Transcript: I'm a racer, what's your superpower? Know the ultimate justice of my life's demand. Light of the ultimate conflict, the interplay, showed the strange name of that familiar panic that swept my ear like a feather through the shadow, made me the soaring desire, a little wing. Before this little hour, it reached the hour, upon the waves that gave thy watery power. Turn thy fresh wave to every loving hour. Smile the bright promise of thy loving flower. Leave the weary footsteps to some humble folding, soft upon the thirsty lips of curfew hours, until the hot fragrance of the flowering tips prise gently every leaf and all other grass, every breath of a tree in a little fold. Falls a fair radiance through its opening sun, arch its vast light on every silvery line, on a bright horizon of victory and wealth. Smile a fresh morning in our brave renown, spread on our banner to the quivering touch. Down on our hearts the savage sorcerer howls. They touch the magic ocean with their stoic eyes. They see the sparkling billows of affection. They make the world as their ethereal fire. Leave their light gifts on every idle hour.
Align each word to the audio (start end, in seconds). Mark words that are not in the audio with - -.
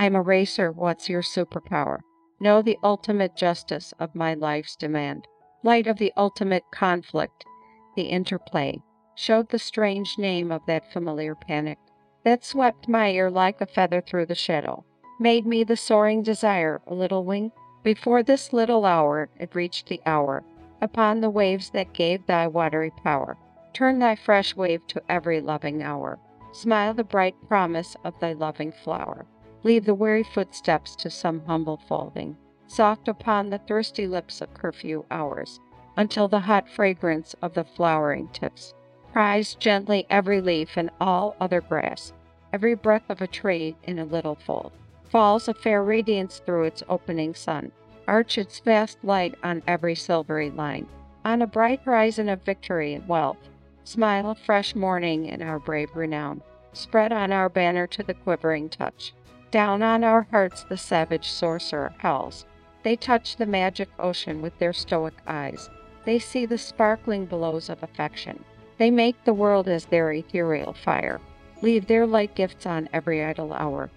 I'm 0.00 0.16
a 0.16 0.22
racer, 0.22 0.72
what's 0.72 1.10
your 1.10 1.20
superpower? 1.20 1.98
Know 2.40 2.62
the 2.62 2.78
ultimate 2.82 3.36
justice 3.36 3.92
of 4.00 4.14
my 4.14 4.32
life's 4.32 4.74
demand. 4.74 5.26
Light 5.62 5.86
of 5.86 5.98
the 5.98 6.10
ultimate 6.16 6.62
conflict, 6.72 7.44
the 7.96 8.04
interplay, 8.04 8.80
showed 9.14 9.50
the 9.50 9.58
strange 9.58 10.16
name 10.16 10.50
of 10.50 10.64
that 10.64 10.90
familiar 10.90 11.34
panic 11.34 11.76
that 12.24 12.46
swept 12.46 12.88
my 12.88 13.10
ear 13.10 13.30
like 13.30 13.60
a 13.60 13.66
feather 13.66 14.00
through 14.00 14.24
the 14.24 14.34
shadow, 14.34 14.86
made 15.18 15.44
me 15.44 15.64
the 15.64 15.76
soaring 15.76 16.22
desire, 16.22 16.80
a 16.86 16.94
little 16.94 17.26
wing. 17.26 17.52
Before 17.82 18.22
this 18.22 18.54
little 18.54 18.86
hour, 18.86 19.28
it 19.38 19.54
reached 19.54 19.88
the 19.88 20.00
hour, 20.06 20.42
upon 20.80 21.20
the 21.20 21.28
waves 21.28 21.68
that 21.74 21.92
gave 21.92 22.24
thy 22.24 22.46
watery 22.46 22.90
power. 23.04 23.36
Turn 23.74 23.98
thy 23.98 24.16
fresh 24.16 24.56
wave 24.56 24.86
to 24.86 25.02
every 25.10 25.42
loving 25.42 25.82
hour. 25.82 26.18
Smile 26.52 26.94
the 26.94 27.04
bright 27.04 27.34
promise 27.48 27.96
of 28.02 28.18
thy 28.18 28.32
loving 28.32 28.72
flower. 28.72 29.26
Leave 29.62 29.84
the 29.84 29.94
weary 29.94 30.22
footsteps 30.22 30.96
to 30.96 31.10
some 31.10 31.44
humble 31.46 31.76
folding, 31.88 32.36
soft 32.66 33.08
upon 33.08 33.50
the 33.50 33.58
thirsty 33.58 34.06
lips 34.06 34.40
of 34.40 34.54
curfew 34.54 35.04
hours, 35.10 35.60
until 35.96 36.28
the 36.28 36.40
hot 36.40 36.68
fragrance 36.68 37.34
of 37.42 37.54
the 37.54 37.64
flowering 37.64 38.28
tips 38.28 38.74
prise 39.12 39.54
gently 39.54 40.06
every 40.08 40.40
leaf 40.40 40.76
and 40.76 40.90
all 41.00 41.36
other 41.40 41.60
grass, 41.60 42.12
every 42.52 42.74
breath 42.74 43.08
of 43.08 43.20
a 43.20 43.26
tree 43.26 43.76
in 43.82 43.98
a 43.98 44.04
little 44.04 44.34
fold. 44.34 44.72
Falls 45.08 45.48
a 45.48 45.54
fair 45.54 45.82
radiance 45.82 46.40
through 46.46 46.64
its 46.64 46.82
opening 46.88 47.34
sun, 47.34 47.72
arch 48.06 48.38
its 48.38 48.60
vast 48.60 48.98
light 49.02 49.34
on 49.42 49.62
every 49.66 49.94
silvery 49.94 50.50
line, 50.50 50.86
on 51.24 51.42
a 51.42 51.46
bright 51.46 51.80
horizon 51.80 52.28
of 52.28 52.42
victory 52.44 52.94
and 52.94 53.08
wealth. 53.08 53.48
Smile 53.82 54.30
a 54.30 54.34
fresh 54.34 54.74
morning 54.74 55.26
in 55.26 55.42
our 55.42 55.58
brave 55.58 55.90
renown, 55.96 56.40
spread 56.72 57.12
on 57.12 57.32
our 57.32 57.48
banner 57.48 57.86
to 57.88 58.02
the 58.04 58.14
quivering 58.14 58.68
touch. 58.68 59.12
Down 59.50 59.82
on 59.82 60.04
our 60.04 60.28
hearts 60.30 60.62
the 60.62 60.76
savage 60.76 61.28
sorcerer 61.28 61.92
howls. 61.98 62.46
They 62.84 62.94
touch 62.94 63.36
the 63.36 63.46
magic 63.46 63.88
ocean 63.98 64.42
with 64.42 64.56
their 64.58 64.72
stoic 64.72 65.14
eyes. 65.26 65.68
They 66.04 66.20
see 66.20 66.46
the 66.46 66.56
sparkling 66.58 67.26
billows 67.26 67.68
of 67.68 67.82
affection. 67.82 68.44
They 68.78 68.90
make 68.90 69.24
the 69.24 69.34
world 69.34 69.68
as 69.68 69.86
their 69.86 70.12
ethereal 70.12 70.72
fire. 70.72 71.20
Leave 71.62 71.86
their 71.86 72.06
light 72.06 72.34
gifts 72.34 72.64
on 72.64 72.88
every 72.92 73.24
idle 73.24 73.52
hour. 73.52 73.90